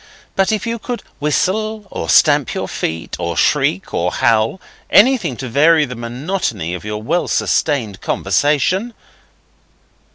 [0.35, 5.37] But if you could whistle, or stamp with your feet, or shriek or howl anything
[5.37, 8.95] to vary the monotony of your well sustained conversation.